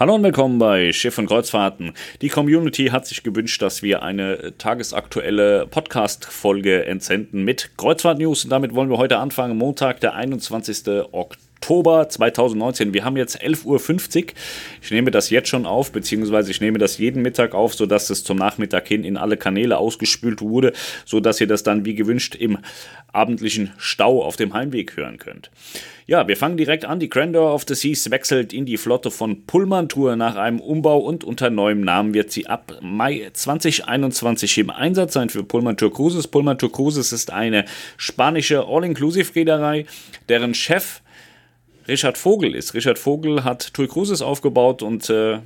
Hallo 0.00 0.14
und 0.14 0.22
willkommen 0.22 0.58
bei 0.58 0.94
Schiff 0.94 1.18
und 1.18 1.26
Kreuzfahrten. 1.26 1.92
Die 2.22 2.30
Community 2.30 2.86
hat 2.86 3.06
sich 3.06 3.22
gewünscht, 3.22 3.60
dass 3.60 3.82
wir 3.82 4.02
eine 4.02 4.54
tagesaktuelle 4.56 5.66
Podcast-Folge 5.66 6.86
entsenden 6.86 7.44
mit 7.44 7.72
Kreuzfahrt-News. 7.76 8.44
Und 8.44 8.50
damit 8.50 8.74
wollen 8.74 8.88
wir 8.88 8.96
heute 8.96 9.18
anfangen. 9.18 9.58
Montag, 9.58 10.00
der 10.00 10.14
21. 10.14 10.88
Oktober 11.12 11.49
2019. 11.60 12.94
Wir 12.94 13.04
haben 13.04 13.16
jetzt 13.16 13.42
11.50 13.42 13.64
Uhr. 13.66 14.32
Ich 14.82 14.90
nehme 14.90 15.10
das 15.10 15.30
jetzt 15.30 15.48
schon 15.48 15.66
auf, 15.66 15.92
beziehungsweise 15.92 16.50
ich 16.50 16.60
nehme 16.60 16.78
das 16.78 16.98
jeden 16.98 17.22
Mittag 17.22 17.54
auf, 17.54 17.74
sodass 17.74 18.10
es 18.10 18.24
zum 18.24 18.38
Nachmittag 18.38 18.88
hin 18.88 19.04
in 19.04 19.16
alle 19.16 19.36
Kanäle 19.36 19.78
ausgespült 19.78 20.40
wurde, 20.40 20.72
sodass 21.04 21.40
ihr 21.40 21.46
das 21.46 21.62
dann 21.62 21.84
wie 21.84 21.94
gewünscht 21.94 22.34
im 22.34 22.58
abendlichen 23.12 23.72
Stau 23.78 24.22
auf 24.22 24.36
dem 24.36 24.54
Heimweg 24.54 24.96
hören 24.96 25.18
könnt. 25.18 25.50
Ja, 26.10 26.26
wir 26.26 26.36
fangen 26.36 26.56
direkt 26.56 26.84
an. 26.84 26.98
Die 26.98 27.08
Grandeur 27.08 27.54
of 27.54 27.64
the 27.68 27.76
Seas 27.76 28.10
wechselt 28.10 28.52
in 28.52 28.66
die 28.66 28.78
Flotte 28.78 29.12
von 29.12 29.46
Pullman 29.46 29.88
Tour. 29.88 30.16
Nach 30.16 30.34
einem 30.34 30.58
Umbau 30.58 30.98
und 30.98 31.22
unter 31.22 31.50
neuem 31.50 31.82
Namen 31.82 32.14
wird 32.14 32.32
sie 32.32 32.48
ab 32.48 32.78
Mai 32.80 33.30
2021 33.32 34.58
im 34.58 34.70
Einsatz 34.70 35.12
sein 35.12 35.30
für 35.30 35.44
Pullman 35.44 35.76
Tour 35.76 35.92
Cruises. 35.92 36.26
Pullman 36.26 36.58
Tour 36.58 36.72
Cruises 36.72 37.12
ist 37.12 37.32
eine 37.32 37.64
spanische 37.96 38.66
All-Inclusive-Reederei, 38.66 39.86
deren 40.28 40.54
Chef 40.54 41.00
Richard 41.90 42.16
Vogel 42.16 42.54
ist. 42.54 42.72
Richard 42.74 42.98
Vogel 42.98 43.44
hat 43.44 43.74
Tour 43.74 43.88
Cruises 43.88 44.22
aufgebaut 44.22 44.82
und 44.82 45.10
äh, 45.10 45.40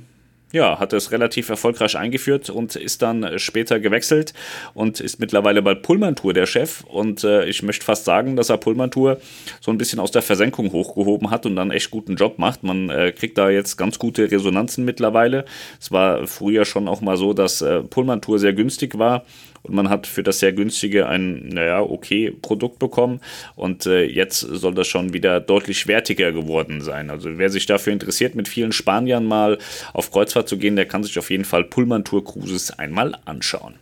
ja, 0.51 0.79
hat 0.79 0.93
es 0.93 1.11
relativ 1.11 1.49
erfolgreich 1.49 1.97
eingeführt 1.97 2.49
und 2.49 2.75
ist 2.75 3.01
dann 3.01 3.39
später 3.39 3.79
gewechselt 3.79 4.33
und 4.73 4.99
ist 4.99 5.19
mittlerweile 5.19 5.61
bei 5.61 5.73
Pullman 5.73 6.15
Tour 6.15 6.33
der 6.33 6.45
Chef. 6.45 6.83
Und 6.85 7.23
äh, 7.23 7.45
ich 7.45 7.63
möchte 7.63 7.83
fast 7.83 8.05
sagen, 8.05 8.35
dass 8.35 8.49
er 8.49 8.57
Pullman 8.57 8.91
Tour 8.91 9.19
so 9.59 9.71
ein 9.71 9.77
bisschen 9.77 9.99
aus 9.99 10.11
der 10.11 10.21
Versenkung 10.21 10.71
hochgehoben 10.71 11.31
hat 11.31 11.45
und 11.45 11.55
dann 11.55 11.71
echt 11.71 11.91
guten 11.91 12.15
Job 12.15 12.37
macht. 12.37 12.63
Man 12.63 12.89
äh, 12.89 13.11
kriegt 13.11 13.37
da 13.37 13.49
jetzt 13.49 13.75
ganz 13.75 13.99
gute 13.99 14.31
Resonanzen 14.31 14.85
mittlerweile. 14.85 15.45
Es 15.81 15.91
war 15.91 16.27
früher 16.27 16.63
schon 16.63 16.87
auch 16.87 17.01
mal 17.01 17.17
so, 17.17 17.33
dass 17.33 17.61
äh, 17.61 17.81
Pullman 17.81 18.21
Tour 18.21 18.39
sehr 18.39 18.53
günstig 18.53 18.97
war 18.97 19.25
und 19.65 19.75
man 19.75 19.89
hat 19.89 20.07
für 20.07 20.23
das 20.23 20.39
sehr 20.39 20.53
günstige 20.53 21.07
ein, 21.07 21.49
naja, 21.49 21.81
okay 21.81 22.31
Produkt 22.41 22.79
bekommen 22.79 23.19
und 23.55 23.85
äh, 23.85 24.03
jetzt 24.05 24.39
soll 24.39 24.73
das 24.73 24.87
schon 24.87 25.13
wieder 25.13 25.39
deutlich 25.39 25.87
wertiger 25.87 26.31
geworden 26.31 26.81
sein. 26.81 27.09
Also 27.09 27.37
wer 27.37 27.49
sich 27.49 27.65
dafür 27.65 27.93
interessiert, 27.93 28.35
mit 28.35 28.47
vielen 28.47 28.71
Spaniern 28.71 29.25
mal 29.25 29.57
auf 29.93 30.11
Kreuzfahrt 30.11 30.47
zu 30.47 30.57
gehen, 30.57 30.75
der 30.75 30.85
kann 30.85 31.03
sich 31.03 31.17
auf 31.17 31.29
jeden 31.29 31.45
Fall 31.45 31.63
Pullman 31.63 32.03
Tour 32.03 32.23
Cruises 32.23 32.71
einmal 32.77 33.17
anschauen. 33.25 33.75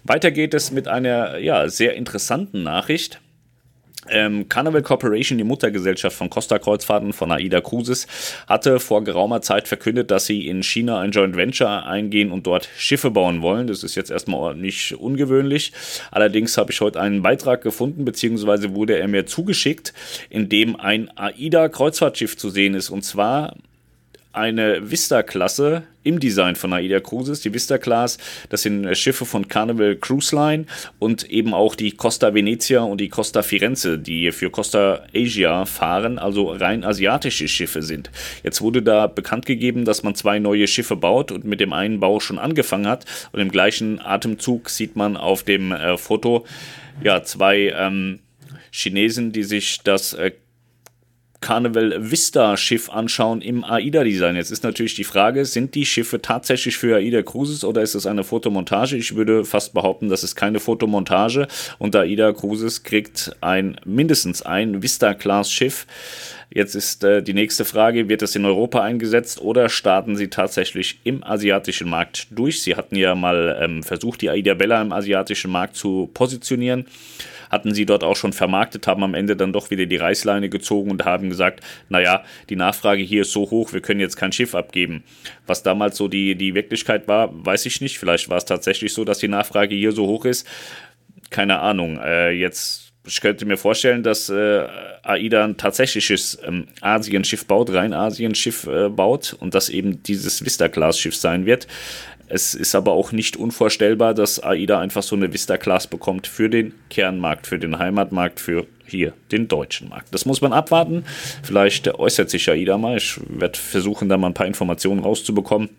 Weiter 0.04 0.32
geht 0.32 0.54
es 0.54 0.72
mit 0.72 0.88
einer 0.88 1.38
ja, 1.38 1.68
sehr 1.70 1.96
interessanten 1.96 2.64
Nachricht. 2.64 3.20
Ähm, 4.10 4.50
Carnival 4.50 4.82
Corporation, 4.82 5.38
die 5.38 5.44
Muttergesellschaft 5.44 6.18
von 6.18 6.32
Costa 6.32 6.58
Kreuzfahrten 6.58 7.14
von 7.14 7.32
AIDA 7.32 7.62
Cruises, 7.62 8.08
hatte 8.48 8.80
vor 8.80 9.04
geraumer 9.04 9.42
Zeit 9.42 9.68
verkündet, 9.68 10.10
dass 10.10 10.26
sie 10.26 10.48
in 10.48 10.64
China 10.64 11.00
ein 11.00 11.12
Joint 11.12 11.36
Venture 11.36 11.86
eingehen 11.86 12.32
und 12.32 12.48
dort 12.48 12.68
Schiffe 12.78 13.12
bauen 13.12 13.44
wollen. 13.44 13.68
Das 13.68 13.84
ist 13.84 13.94
jetzt 13.94 14.10
erstmal 14.10 14.56
nicht 14.56 14.94
ungewöhnlich. 14.94 15.72
Allerdings 16.10 16.58
habe 16.58 16.72
ich 16.72 16.82
heute 16.82 17.00
einen 17.00 17.22
Beitrag 17.22 17.62
gefunden, 17.62 18.04
beziehungsweise 18.04 18.74
wurde 18.74 18.98
er 18.98 19.08
mir 19.08 19.28
zugeschickt, 19.28 19.94
in 20.32 20.50
dem 20.50 20.76
ein 20.80 21.16
AIDA 21.16 21.70
Kreuzfahrtschiff 21.70 22.38
zu 22.38 22.50
sehen 22.50 22.74
ist. 22.74 22.90
Und 22.90 23.04
zwar 23.04 23.56
eine 24.34 24.90
Vista-Klasse 24.90 25.84
im 26.04 26.20
Design 26.20 26.56
von 26.56 26.74
AIDA 26.74 27.00
Cruises. 27.00 27.42
Die 27.42 27.54
Vista 27.54 27.78
Class, 27.78 28.18
das 28.50 28.64
sind 28.64 28.96
Schiffe 28.98 29.26
von 29.26 29.48
Carnival 29.48 29.96
Cruise 29.96 30.36
Line 30.36 30.66
und 31.00 31.30
eben 31.30 31.54
auch 31.54 31.76
die 31.76 31.92
Costa 31.92 32.34
Venezia 32.34 32.82
und 32.82 33.00
die 33.00 33.10
Costa 33.10 33.44
Firenze, 33.44 34.00
die 34.00 34.32
für 34.32 34.50
Costa 34.50 35.04
Asia 35.16 35.66
fahren, 35.66 36.18
also 36.18 36.52
rein 36.52 36.84
asiatische 36.84 37.48
Schiffe 37.48 37.82
sind. 37.82 38.10
Jetzt 38.44 38.62
wurde 38.62 38.82
da 38.82 39.08
bekannt 39.08 39.46
gegeben, 39.46 39.86
dass 39.86 40.04
man 40.04 40.16
zwei 40.16 40.40
neue 40.40 40.68
Schiffe 40.68 40.96
baut 40.96 41.32
und 41.32 41.44
mit 41.44 41.60
dem 41.60 41.74
einen 41.74 42.00
Bau 42.00 42.20
schon 42.20 42.40
angefangen 42.40 42.88
hat. 42.88 43.06
Und 43.32 43.42
im 43.42 43.52
gleichen 43.52 44.00
Atemzug 44.00 44.70
sieht 44.70 44.96
man 44.96 45.18
auf 45.18 45.44
dem 45.44 45.72
äh, 45.72 45.98
Foto 45.98 46.46
ja 47.04 47.24
zwei 47.24 47.74
ähm, 47.76 48.20
Chinesen, 48.72 49.32
die 49.32 49.44
sich 49.44 49.82
das 49.84 50.14
äh, 50.14 50.32
Carnival 51.42 51.96
Vista 52.12 52.56
Schiff 52.56 52.90
anschauen 52.90 53.42
im 53.42 53.64
AIDA-Design. 53.64 54.36
Jetzt 54.36 54.52
ist 54.52 54.64
natürlich 54.64 54.94
die 54.94 55.04
Frage, 55.04 55.46
sind 55.46 55.74
die 55.74 55.88
Schiffe 55.88 56.22
tatsächlich 56.22 56.78
für 56.78 56.98
AIDA 56.98 57.24
Cruises 57.24 57.64
oder 57.64 57.82
ist 57.82 57.96
es 57.96 58.06
eine 58.06 58.24
Fotomontage? 58.24 58.96
Ich 58.96 59.16
würde 59.16 59.44
fast 59.44 59.74
behaupten, 59.74 60.10
das 60.10 60.24
ist 60.24 60.36
keine 60.36 60.60
Fotomontage 60.60 61.48
und 61.80 61.96
AIDA 61.96 62.32
Cruises 62.34 62.84
kriegt 62.84 63.36
ein 63.42 63.78
mindestens 63.86 64.44
ein 64.44 64.84
Vista-Class-Schiff. 64.84 65.88
Jetzt 66.54 66.76
ist 66.76 67.04
äh, 67.04 67.24
die 67.24 67.34
nächste 67.34 67.64
Frage, 67.64 68.10
wird 68.10 68.22
es 68.22 68.36
in 68.36 68.46
Europa 68.46 68.82
eingesetzt 68.82 69.42
oder 69.42 69.70
starten 69.70 70.16
sie 70.16 70.28
tatsächlich 70.28 71.00
im 71.04 71.24
asiatischen 71.24 71.90
Markt 71.90 72.28
durch? 72.32 72.62
Sie 72.62 72.76
hatten 72.76 72.96
ja 72.96 73.16
mal 73.16 73.58
ähm, 73.62 73.84
versucht, 73.84 74.22
die 74.22 74.30
Aida 74.30 74.54
Bella 74.54 74.82
im 74.82 74.92
asiatischen 74.92 75.52
Markt 75.52 75.76
zu 75.76 76.10
positionieren 76.14 76.86
hatten 77.52 77.74
sie 77.74 77.86
dort 77.86 78.04
auch 78.04 78.16
schon 78.16 78.34
vermarktet, 78.34 78.88
haben 78.88 79.04
am 79.04 79.14
Ende 79.14 79.36
dann 79.36 79.52
doch 79.52 79.70
wieder 79.70 79.86
die 79.86 79.98
Reißleine 79.98 80.50
gezogen 80.50 80.90
und 80.90 81.04
haben 81.04 81.30
gesagt, 81.30 81.60
naja, 81.90 82.24
die 82.50 82.56
Nachfrage 82.56 83.04
hier 83.04 83.24
ist 83.24 83.34
so 83.34 83.52
hoch, 83.52 83.74
wir 83.74 83.82
können 83.82 84.00
jetzt 84.00 84.16
kein 84.16 84.32
Schiff 84.32 84.56
abgeben. 84.56 85.04
Was 85.46 85.62
damals 85.62 85.98
so 85.98 86.08
die, 86.08 86.36
die 86.36 86.56
Wirklichkeit 86.56 87.10
war, 87.10 87.30
weiß 87.34 87.66
ich 87.66 87.82
nicht. 87.82 88.00
Vielleicht 88.00 88.30
war 88.30 88.38
es 88.38 88.46
tatsächlich 88.46 88.94
so, 88.94 89.04
dass 89.04 89.20
die 89.20 89.28
Nachfrage 89.28 89.76
hier 89.76 89.92
so 89.92 90.08
hoch 90.08 90.24
ist. 90.24 90.48
Keine 91.30 91.60
Ahnung. 91.60 92.00
Äh, 92.00 92.32
jetzt 92.32 92.91
ich 93.06 93.20
könnte 93.20 93.46
mir 93.46 93.58
vorstellen, 93.58 94.04
dass 94.04 94.30
äh, 94.30 94.68
AIDA 95.04 95.44
ein 95.44 95.58
tatsächliches 95.58 96.38
ähm, 96.46 96.68
Asienschiff 96.82 97.46
baut, 97.46 97.74
rein 97.74 97.94
Asienschiff 97.94 98.68
äh, 98.68 98.90
baut 98.90 99.36
und 99.40 99.56
das 99.56 99.70
eben 99.70 100.04
dieses 100.04 100.46
Vista-Class-Schiff 100.46 101.16
sein 101.16 101.46
wird. 101.46 101.68
Es 102.28 102.54
ist 102.54 102.76
aber 102.76 102.94
auch 102.94 103.12
nicht 103.12 103.36
unvorstellbar, 103.36 104.14
dass 104.14 104.42
AIDA 104.42 104.80
einfach 104.80 105.04
so 105.04 105.16
eine 105.16 105.34
Vista-Class 105.34 105.88
bekommt 105.88 106.28
für 106.28 106.50
den 106.50 106.74
Kernmarkt, 106.90 107.48
für 107.48 107.60
den 107.60 107.78
Heimatmarkt, 107.78 108.40
für 108.40 108.68
hier 108.86 109.14
den 109.32 109.48
deutschen 109.48 109.90
Markt. 109.90 110.14
Das 110.14 110.26
muss 110.26 110.42
man 110.42 110.54
abwarten. 110.54 111.04
Vielleicht 111.44 111.88
äußert 111.94 112.30
sich 112.30 112.50
AIDA 112.50 112.78
mal. 112.78 112.98
Ich 112.98 113.20
werde 113.28 113.58
versuchen, 113.58 114.10
da 114.10 114.18
mal 114.18 114.28
ein 114.28 114.34
paar 114.34 114.48
Informationen 114.48 115.02
rauszubekommen. 115.02 115.70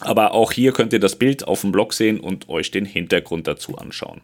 Aber 0.00 0.32
auch 0.32 0.52
hier 0.52 0.72
könnt 0.72 0.92
ihr 0.92 1.00
das 1.00 1.16
Bild 1.16 1.46
auf 1.46 1.60
dem 1.60 1.72
Blog 1.72 1.92
sehen 1.92 2.20
und 2.20 2.48
euch 2.48 2.70
den 2.70 2.84
Hintergrund 2.84 3.46
dazu 3.46 3.76
anschauen. 3.76 4.20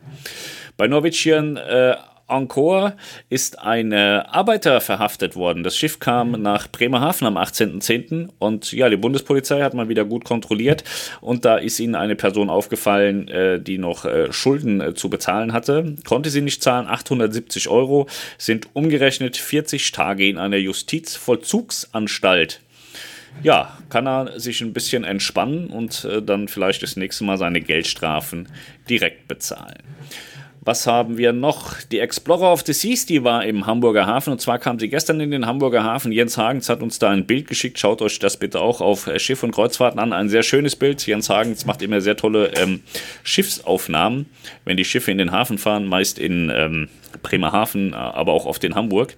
Bei 0.76 0.86
Norwegian 0.86 1.56
äh, 1.56 1.96
Encore 2.28 2.94
ist 3.28 3.60
ein 3.60 3.92
Arbeiter 3.92 4.80
verhaftet 4.80 5.36
worden. 5.36 5.62
Das 5.62 5.76
Schiff 5.76 6.00
kam 6.00 6.32
nach 6.32 6.68
Bremerhaven 6.68 7.26
am 7.26 7.36
18.10. 7.36 8.28
und 8.38 8.72
ja, 8.72 8.88
die 8.88 8.96
Bundespolizei 8.96 9.62
hat 9.62 9.74
mal 9.74 9.88
wieder 9.88 10.04
gut 10.04 10.24
kontrolliert 10.24 10.82
und 11.20 11.44
da 11.44 11.56
ist 11.56 11.78
ihnen 11.78 11.94
eine 11.94 12.16
Person 12.16 12.50
aufgefallen, 12.50 13.28
äh, 13.28 13.60
die 13.60 13.78
noch 13.78 14.04
äh, 14.04 14.32
Schulden 14.32 14.80
äh, 14.80 14.94
zu 14.94 15.08
bezahlen 15.08 15.52
hatte. 15.52 15.94
Konnte 16.04 16.30
sie 16.30 16.40
nicht 16.40 16.62
zahlen, 16.62 16.88
870 16.88 17.68
Euro 17.68 18.08
sind 18.38 18.68
umgerechnet 18.72 19.36
40 19.36 19.92
Tage 19.92 20.28
in 20.28 20.38
einer 20.38 20.56
Justizvollzugsanstalt 20.56 22.60
ja, 23.42 23.76
kann 23.88 24.06
er 24.06 24.38
sich 24.40 24.60
ein 24.60 24.72
bisschen 24.72 25.04
entspannen 25.04 25.68
und 25.68 26.04
äh, 26.04 26.22
dann 26.22 26.48
vielleicht 26.48 26.82
das 26.82 26.96
nächste 26.96 27.24
Mal 27.24 27.38
seine 27.38 27.60
Geldstrafen 27.60 28.48
direkt 28.88 29.28
bezahlen. 29.28 29.82
Was 30.66 30.88
haben 30.88 31.16
wir 31.16 31.32
noch? 31.32 31.80
Die 31.92 32.00
Explorer 32.00 32.52
of 32.52 32.62
the 32.66 32.72
Seas, 32.72 33.06
die 33.06 33.22
war 33.22 33.44
im 33.44 33.66
Hamburger 33.66 34.04
Hafen 34.04 34.32
und 34.32 34.40
zwar 34.40 34.58
kam 34.58 34.80
sie 34.80 34.88
gestern 34.88 35.20
in 35.20 35.30
den 35.30 35.46
Hamburger 35.46 35.84
Hafen. 35.84 36.10
Jens 36.10 36.36
Hagens 36.36 36.68
hat 36.68 36.82
uns 36.82 36.98
da 36.98 37.10
ein 37.10 37.24
Bild 37.24 37.46
geschickt. 37.46 37.78
Schaut 37.78 38.02
euch 38.02 38.18
das 38.18 38.36
bitte 38.36 38.60
auch 38.60 38.80
auf 38.80 39.08
Schiff 39.18 39.44
und 39.44 39.52
Kreuzfahrten 39.52 40.00
an. 40.00 40.12
Ein 40.12 40.28
sehr 40.28 40.42
schönes 40.42 40.74
Bild. 40.74 41.06
Jens 41.06 41.30
Hagens 41.30 41.66
macht 41.66 41.82
immer 41.82 42.00
sehr 42.00 42.16
tolle 42.16 42.50
ähm, 42.56 42.80
Schiffsaufnahmen, 43.22 44.26
wenn 44.64 44.76
die 44.76 44.84
Schiffe 44.84 45.12
in 45.12 45.18
den 45.18 45.30
Hafen 45.30 45.56
fahren, 45.56 45.86
meist 45.86 46.18
in 46.18 46.50
ähm, 46.52 46.88
Bremerhaven, 47.22 47.92
äh, 47.92 47.96
aber 47.96 48.32
auch 48.32 48.46
auf 48.46 48.58
den 48.58 48.74
Hamburg. 48.74 49.14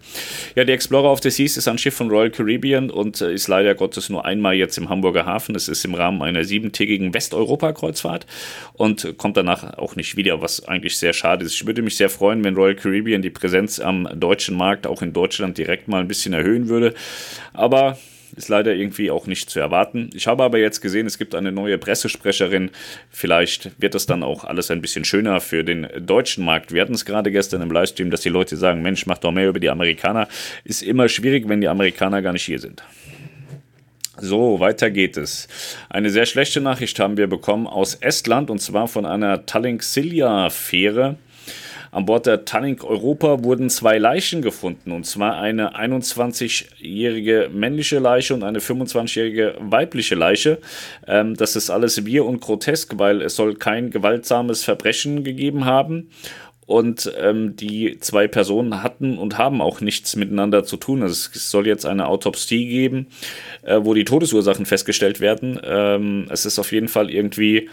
Ja, 0.54 0.64
die 0.64 0.72
Explorer 0.72 1.10
of 1.10 1.20
the 1.22 1.30
Seas 1.30 1.56
ist 1.56 1.68
ein 1.68 1.78
Schiff 1.78 1.94
von 1.94 2.10
Royal 2.10 2.30
Caribbean 2.30 2.90
und 2.90 3.20
äh, 3.20 3.32
ist 3.32 3.48
leider 3.48 3.74
Gottes 3.74 4.08
nur 4.08 4.24
einmal 4.24 4.54
jetzt 4.54 4.78
im 4.78 4.88
Hamburger 4.88 5.26
Hafen. 5.26 5.54
Es 5.54 5.68
ist 5.68 5.84
im 5.84 5.94
Rahmen 5.94 6.22
einer 6.22 6.44
siebentägigen 6.44 7.14
Westeuropa-Kreuzfahrt 7.14 8.26
und 8.74 9.16
kommt 9.18 9.36
danach 9.36 9.78
auch 9.78 9.96
nicht 9.96 10.16
wieder, 10.16 10.40
was 10.40 10.66
eigentlich 10.66 10.98
sehr 10.98 11.12
schade 11.12 11.37
ist. 11.42 11.54
Ich 11.54 11.66
würde 11.66 11.82
mich 11.82 11.96
sehr 11.96 12.10
freuen, 12.10 12.44
wenn 12.44 12.54
Royal 12.54 12.74
Caribbean 12.74 13.22
die 13.22 13.30
Präsenz 13.30 13.80
am 13.80 14.08
deutschen 14.14 14.56
Markt 14.56 14.86
auch 14.86 15.02
in 15.02 15.12
Deutschland 15.12 15.58
direkt 15.58 15.88
mal 15.88 16.00
ein 16.00 16.08
bisschen 16.08 16.32
erhöhen 16.32 16.68
würde. 16.68 16.94
Aber 17.52 17.98
ist 18.36 18.48
leider 18.48 18.74
irgendwie 18.74 19.10
auch 19.10 19.26
nicht 19.26 19.50
zu 19.50 19.60
erwarten. 19.60 20.10
Ich 20.14 20.26
habe 20.26 20.42
aber 20.42 20.58
jetzt 20.58 20.80
gesehen, 20.80 21.06
es 21.06 21.18
gibt 21.18 21.34
eine 21.34 21.52
neue 21.52 21.78
Pressesprecherin. 21.78 22.70
Vielleicht 23.10 23.70
wird 23.80 23.94
das 23.94 24.06
dann 24.06 24.22
auch 24.22 24.44
alles 24.44 24.70
ein 24.70 24.80
bisschen 24.80 25.04
schöner 25.04 25.40
für 25.40 25.64
den 25.64 25.88
deutschen 25.98 26.44
Markt. 26.44 26.72
Wir 26.72 26.82
hatten 26.82 26.94
es 26.94 27.04
gerade 27.04 27.30
gestern 27.30 27.62
im 27.62 27.70
Livestream, 27.70 28.10
dass 28.10 28.20
die 28.20 28.28
Leute 28.28 28.56
sagen, 28.56 28.82
Mensch, 28.82 29.06
mach 29.06 29.18
doch 29.18 29.32
mehr 29.32 29.48
über 29.48 29.60
die 29.60 29.70
Amerikaner. 29.70 30.28
Ist 30.64 30.82
immer 30.82 31.08
schwierig, 31.08 31.48
wenn 31.48 31.60
die 31.60 31.68
Amerikaner 31.68 32.22
gar 32.22 32.32
nicht 32.32 32.44
hier 32.44 32.58
sind. 32.58 32.82
So, 34.20 34.58
weiter 34.58 34.90
geht 34.90 35.16
es. 35.16 35.46
Eine 35.88 36.10
sehr 36.10 36.26
schlechte 36.26 36.60
Nachricht 36.60 36.98
haben 36.98 37.16
wir 37.16 37.28
bekommen 37.28 37.68
aus 37.68 37.94
Estland 37.94 38.50
und 38.50 38.60
zwar 38.60 38.88
von 38.88 39.06
einer 39.06 39.46
Tallink-Silja-Fähre. 39.46 41.16
An 41.90 42.04
Bord 42.04 42.26
der 42.26 42.44
Tallink 42.44 42.84
Europa 42.84 43.42
wurden 43.42 43.70
zwei 43.70 43.98
Leichen 43.98 44.42
gefunden, 44.42 44.92
und 44.92 45.04
zwar 45.04 45.38
eine 45.38 45.76
21-jährige 45.76 47.50
männliche 47.52 47.98
Leiche 47.98 48.34
und 48.34 48.42
eine 48.42 48.58
25-jährige 48.58 49.56
weibliche 49.58 50.14
Leiche. 50.14 50.58
Ähm, 51.06 51.34
das 51.34 51.56
ist 51.56 51.70
alles 51.70 52.04
wir 52.04 52.24
und 52.24 52.40
grotesk, 52.40 52.98
weil 52.98 53.22
es 53.22 53.36
soll 53.36 53.54
kein 53.54 53.90
gewaltsames 53.90 54.64
Verbrechen 54.64 55.24
gegeben 55.24 55.64
haben. 55.64 56.10
Und 56.66 57.10
ähm, 57.18 57.56
die 57.56 57.98
zwei 57.98 58.28
Personen 58.28 58.82
hatten 58.82 59.16
und 59.16 59.38
haben 59.38 59.62
auch 59.62 59.80
nichts 59.80 60.16
miteinander 60.16 60.64
zu 60.64 60.76
tun. 60.76 61.02
Also 61.02 61.30
es 61.34 61.50
soll 61.50 61.66
jetzt 61.66 61.86
eine 61.86 62.06
Autopsie 62.06 62.66
geben, 62.66 63.06
äh, 63.62 63.80
wo 63.82 63.94
die 63.94 64.04
Todesursachen 64.04 64.66
festgestellt 64.66 65.18
werden. 65.20 65.58
Ähm, 65.64 66.26
es 66.28 66.44
ist 66.44 66.58
auf 66.58 66.70
jeden 66.72 66.88
Fall 66.88 67.10
irgendwie 67.10 67.70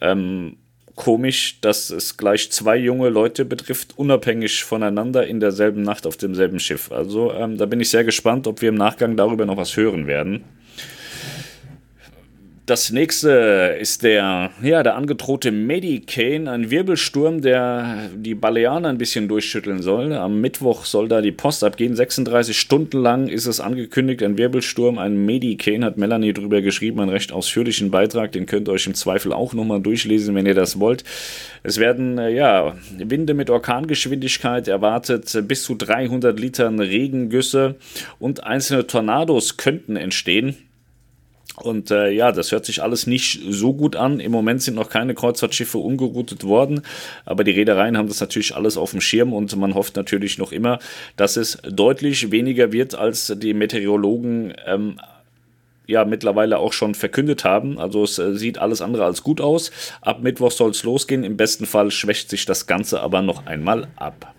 ähm, 0.00 0.56
komisch, 0.94 1.58
dass 1.60 1.90
es 1.90 2.16
gleich 2.16 2.50
zwei 2.52 2.76
junge 2.76 3.08
Leute 3.08 3.44
betrifft, 3.44 3.94
unabhängig 3.96 4.64
voneinander 4.64 5.26
in 5.26 5.40
derselben 5.40 5.82
Nacht 5.82 6.06
auf 6.06 6.16
demselben 6.16 6.60
Schiff. 6.60 6.92
Also 6.92 7.32
ähm, 7.32 7.58
da 7.58 7.66
bin 7.66 7.80
ich 7.80 7.90
sehr 7.90 8.04
gespannt, 8.04 8.46
ob 8.46 8.62
wir 8.62 8.68
im 8.68 8.74
Nachgang 8.76 9.16
darüber 9.16 9.46
noch 9.46 9.56
was 9.56 9.76
hören 9.76 10.06
werden. 10.06 10.44
Das 12.66 12.90
nächste 12.90 13.76
ist 13.78 14.04
der, 14.04 14.50
ja, 14.62 14.82
der 14.82 14.96
angedrohte 14.96 15.52
Medicane, 15.52 16.48
ein 16.48 16.70
Wirbelsturm, 16.70 17.42
der 17.42 18.08
die 18.16 18.34
Baleaner 18.34 18.88
ein 18.88 18.96
bisschen 18.96 19.28
durchschütteln 19.28 19.82
soll. 19.82 20.14
Am 20.14 20.40
Mittwoch 20.40 20.86
soll 20.86 21.08
da 21.08 21.20
die 21.20 21.30
Post 21.30 21.62
abgehen. 21.62 21.94
36 21.94 22.58
Stunden 22.58 23.02
lang 23.02 23.28
ist 23.28 23.44
es 23.44 23.60
angekündigt, 23.60 24.22
ein 24.22 24.38
Wirbelsturm, 24.38 24.96
ein 24.96 25.26
Medicane, 25.26 25.84
hat 25.84 25.98
Melanie 25.98 26.32
drüber 26.32 26.62
geschrieben, 26.62 27.00
einen 27.00 27.10
recht 27.10 27.32
ausführlichen 27.32 27.90
Beitrag. 27.90 28.32
Den 28.32 28.46
könnt 28.46 28.66
ihr 28.66 28.72
euch 28.72 28.86
im 28.86 28.94
Zweifel 28.94 29.34
auch 29.34 29.52
nochmal 29.52 29.82
durchlesen, 29.82 30.34
wenn 30.34 30.46
ihr 30.46 30.54
das 30.54 30.80
wollt. 30.80 31.04
Es 31.64 31.78
werden, 31.78 32.16
äh, 32.16 32.30
ja, 32.30 32.76
Winde 32.96 33.34
mit 33.34 33.50
Orkangeschwindigkeit 33.50 34.68
erwartet, 34.68 35.38
bis 35.46 35.64
zu 35.64 35.74
300 35.74 36.40
Litern 36.40 36.80
Regengüsse 36.80 37.74
und 38.18 38.42
einzelne 38.44 38.86
Tornados 38.86 39.58
könnten 39.58 39.96
entstehen. 39.96 40.56
Und 41.56 41.90
äh, 41.90 42.10
ja, 42.10 42.32
das 42.32 42.50
hört 42.50 42.64
sich 42.64 42.82
alles 42.82 43.06
nicht 43.06 43.40
so 43.48 43.74
gut 43.74 43.94
an. 43.94 44.18
Im 44.18 44.32
Moment 44.32 44.62
sind 44.62 44.74
noch 44.74 44.90
keine 44.90 45.14
Kreuzfahrtschiffe 45.14 45.78
umgeroutet 45.78 46.44
worden, 46.44 46.82
aber 47.24 47.44
die 47.44 47.52
Reedereien 47.52 47.96
haben 47.96 48.08
das 48.08 48.20
natürlich 48.20 48.56
alles 48.56 48.76
auf 48.76 48.90
dem 48.90 49.00
Schirm 49.00 49.32
und 49.32 49.54
man 49.56 49.74
hofft 49.74 49.94
natürlich 49.94 50.38
noch 50.38 50.50
immer, 50.50 50.80
dass 51.16 51.36
es 51.36 51.58
deutlich 51.62 52.32
weniger 52.32 52.72
wird, 52.72 52.96
als 52.96 53.32
die 53.36 53.54
Meteorologen 53.54 54.54
ähm, 54.66 54.96
ja 55.86 56.04
mittlerweile 56.04 56.58
auch 56.58 56.72
schon 56.72 56.94
verkündet 56.94 57.44
haben. 57.44 57.78
Also 57.78 58.02
es 58.02 58.18
äh, 58.18 58.34
sieht 58.34 58.58
alles 58.58 58.80
andere 58.80 59.04
als 59.04 59.22
gut 59.22 59.40
aus. 59.40 59.70
Ab 60.00 60.22
Mittwoch 60.22 60.50
soll 60.50 60.70
es 60.70 60.82
losgehen. 60.82 61.24
Im 61.24 61.36
besten 61.36 61.66
Fall 61.66 61.90
schwächt 61.90 62.30
sich 62.30 62.46
das 62.46 62.66
Ganze 62.66 63.00
aber 63.00 63.22
noch 63.22 63.46
einmal 63.46 63.88
ab. 63.96 64.34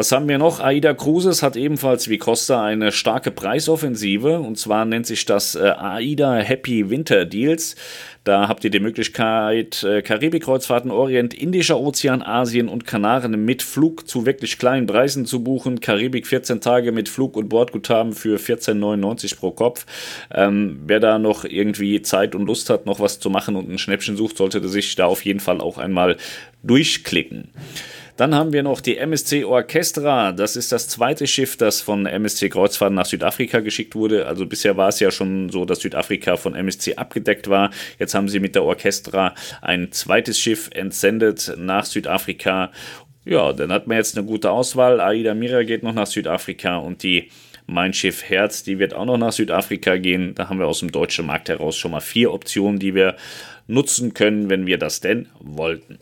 Was 0.00 0.12
haben 0.12 0.30
wir 0.30 0.38
noch? 0.38 0.60
Aida 0.60 0.94
Cruises 0.94 1.42
hat 1.42 1.56
ebenfalls 1.56 2.08
wie 2.08 2.16
Costa 2.16 2.64
eine 2.64 2.90
starke 2.90 3.30
Preisoffensive 3.30 4.38
und 4.38 4.56
zwar 4.56 4.86
nennt 4.86 5.04
sich 5.04 5.26
das 5.26 5.56
äh, 5.56 5.74
Aida 5.76 6.36
Happy 6.36 6.88
Winter 6.88 7.26
Deals. 7.26 7.76
Da 8.24 8.48
habt 8.48 8.64
ihr 8.64 8.70
die 8.70 8.80
Möglichkeit, 8.80 9.82
äh, 9.82 10.00
Karibikkreuzfahrten, 10.00 10.90
Orient, 10.90 11.34
Indischer 11.34 11.78
Ozean, 11.78 12.22
Asien 12.22 12.68
und 12.70 12.86
Kanaren 12.86 13.44
mit 13.44 13.62
Flug 13.62 14.08
zu 14.08 14.24
wirklich 14.24 14.58
kleinen 14.58 14.86
Preisen 14.86 15.26
zu 15.26 15.44
buchen. 15.44 15.80
Karibik 15.80 16.26
14 16.26 16.62
Tage 16.62 16.92
mit 16.92 17.10
Flug- 17.10 17.36
und 17.36 17.50
Bordguthaben 17.50 18.14
für 18.14 18.38
14,99 18.38 19.36
pro 19.36 19.50
Kopf. 19.50 19.84
Ähm, 20.32 20.80
wer 20.86 21.00
da 21.00 21.18
noch 21.18 21.44
irgendwie 21.44 22.00
Zeit 22.00 22.34
und 22.34 22.46
Lust 22.46 22.70
hat, 22.70 22.86
noch 22.86 23.00
was 23.00 23.20
zu 23.20 23.28
machen 23.28 23.54
und 23.54 23.68
ein 23.68 23.76
Schnäppchen 23.76 24.16
sucht, 24.16 24.38
sollte 24.38 24.66
sich 24.66 24.94
da 24.94 25.04
auf 25.04 25.26
jeden 25.26 25.40
Fall 25.40 25.60
auch 25.60 25.76
einmal 25.76 26.16
durchklicken. 26.62 27.50
Dann 28.16 28.34
haben 28.34 28.52
wir 28.52 28.62
noch 28.62 28.80
die 28.80 28.98
MSC 28.98 29.44
Orchestra. 29.44 30.32
Das 30.32 30.56
ist 30.56 30.72
das 30.72 30.88
zweite 30.88 31.26
Schiff, 31.26 31.56
das 31.56 31.80
von 31.80 32.06
MSC 32.06 32.48
Kreuzfahrten 32.48 32.94
nach 32.94 33.06
Südafrika 33.06 33.60
geschickt 33.60 33.94
wurde. 33.94 34.26
Also 34.26 34.46
bisher 34.46 34.76
war 34.76 34.88
es 34.88 35.00
ja 35.00 35.10
schon 35.10 35.50
so, 35.50 35.64
dass 35.64 35.80
Südafrika 35.80 36.36
von 36.36 36.54
MSC 36.54 36.96
abgedeckt 36.96 37.48
war. 37.48 37.70
Jetzt 37.98 38.14
haben 38.14 38.28
sie 38.28 38.40
mit 38.40 38.54
der 38.54 38.64
Orchestra 38.64 39.34
ein 39.62 39.92
zweites 39.92 40.38
Schiff 40.38 40.70
entsendet 40.72 41.54
nach 41.56 41.84
Südafrika. 41.84 42.70
Ja, 43.24 43.52
dann 43.52 43.72
hat 43.72 43.86
man 43.86 43.96
jetzt 43.96 44.16
eine 44.16 44.26
gute 44.26 44.50
Auswahl. 44.50 45.00
Aida 45.00 45.34
Mira 45.34 45.62
geht 45.62 45.82
noch 45.82 45.92
nach 45.92 46.06
Südafrika 46.06 46.78
und 46.78 47.02
die 47.02 47.30
mein 47.70 47.92
Schiff 47.92 48.28
Herz, 48.28 48.64
die 48.64 48.78
wird 48.78 48.94
auch 48.94 49.04
noch 49.04 49.16
nach 49.16 49.32
Südafrika 49.32 49.96
gehen. 49.96 50.34
Da 50.34 50.48
haben 50.48 50.58
wir 50.58 50.66
aus 50.66 50.80
dem 50.80 50.90
deutschen 50.90 51.26
Markt 51.26 51.48
heraus 51.48 51.76
schon 51.76 51.92
mal 51.92 52.00
vier 52.00 52.32
Optionen, 52.32 52.80
die 52.80 52.94
wir 52.94 53.16
nutzen 53.68 54.12
können, 54.12 54.50
wenn 54.50 54.66
wir 54.66 54.76
das 54.76 55.00
denn 55.00 55.28
wollten. 55.38 55.98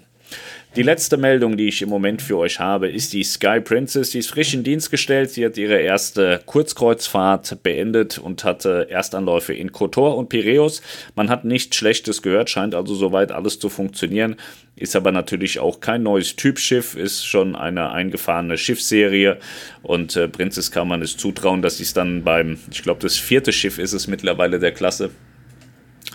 Die 0.78 0.84
letzte 0.84 1.16
Meldung, 1.16 1.56
die 1.56 1.66
ich 1.66 1.82
im 1.82 1.88
Moment 1.88 2.22
für 2.22 2.38
euch 2.38 2.60
habe, 2.60 2.88
ist 2.88 3.12
die 3.12 3.24
Sky 3.24 3.60
Princess. 3.60 4.10
Die 4.10 4.20
ist 4.20 4.30
frisch 4.30 4.54
in 4.54 4.62
Dienst 4.62 4.92
gestellt. 4.92 5.28
Sie 5.28 5.44
hat 5.44 5.58
ihre 5.58 5.78
erste 5.78 6.40
Kurzkreuzfahrt 6.46 7.64
beendet 7.64 8.18
und 8.18 8.44
hatte 8.44 8.88
Erstanläufe 8.88 9.52
in 9.52 9.72
Kotor 9.72 10.16
und 10.16 10.28
Piräus. 10.28 10.80
Man 11.16 11.30
hat 11.30 11.44
nichts 11.44 11.74
Schlechtes 11.74 12.22
gehört, 12.22 12.48
scheint 12.48 12.76
also 12.76 12.94
soweit 12.94 13.32
alles 13.32 13.58
zu 13.58 13.68
funktionieren. 13.68 14.36
Ist 14.76 14.94
aber 14.94 15.10
natürlich 15.10 15.58
auch 15.58 15.80
kein 15.80 16.04
neues 16.04 16.36
Typschiff, 16.36 16.94
ist 16.94 17.26
schon 17.26 17.56
eine 17.56 17.90
eingefahrene 17.90 18.56
Schiffsserie 18.56 19.38
und 19.82 20.14
äh, 20.14 20.28
Princess 20.28 20.70
kann 20.70 20.86
man 20.86 21.02
es 21.02 21.16
zutrauen, 21.16 21.60
dass 21.60 21.78
sie 21.78 21.82
es 21.82 21.92
dann 21.92 22.22
beim, 22.22 22.56
ich 22.70 22.84
glaube, 22.84 23.00
das 23.00 23.16
vierte 23.16 23.52
Schiff 23.52 23.80
ist 23.80 23.94
es 23.94 24.06
mittlerweile 24.06 24.60
der 24.60 24.70
Klasse, 24.70 25.10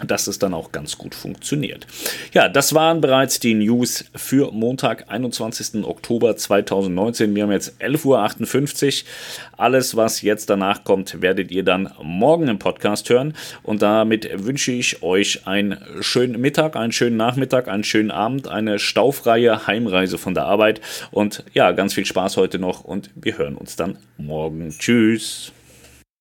dass 0.06 0.28
es 0.28 0.40
dann 0.40 0.54
auch 0.54 0.72
ganz 0.72 0.98
gut 0.98 1.14
funktioniert. 1.16 1.86
Ja, 2.34 2.50
das 2.50 2.74
waren 2.74 3.02
bereits 3.02 3.40
die 3.40 3.54
News 3.54 4.06
für 4.16 4.52
Montag, 4.52 5.06
21. 5.10 5.84
Oktober 5.86 6.36
2019. 6.36 7.36
Wir 7.36 7.44
haben 7.44 7.52
jetzt 7.52 7.80
11.58 7.80 9.04
Uhr. 9.04 9.10
Alles, 9.58 9.96
was 9.96 10.22
jetzt 10.22 10.50
danach 10.50 10.84
kommt, 10.84 11.22
werdet 11.22 11.52
ihr 11.52 11.64
dann 11.64 11.92
morgen 12.02 12.48
im 12.48 12.60
Podcast 12.60 13.10
hören. 13.10 13.34
Und 13.62 13.82
damit 13.82 14.30
wünsche 14.46 14.72
ich 14.72 15.04
euch 15.04 15.46
einen 15.48 15.78
schönen 16.02 16.42
Mittag, 16.42 16.76
einen 16.76 16.92
schönen 16.92 17.18
Nachmittag, 17.18 17.68
einen 17.68 17.84
schönen 17.84 18.12
Abend, 18.12 18.48
eine 18.48 18.80
staufreie 18.80 19.68
Heimreise 19.68 20.18
von 20.18 20.34
der 20.34 20.46
Arbeit. 20.46 20.82
Und 21.12 21.44
ja, 21.54 21.72
ganz 21.72 21.94
viel 21.94 22.06
Spaß 22.06 22.38
heute 22.38 22.60
noch 22.60 22.84
und 22.84 23.12
wir 23.16 23.38
hören 23.38 23.56
uns 23.56 23.76
dann 23.76 23.98
morgen. 24.18 24.70
Tschüss. 24.78 25.54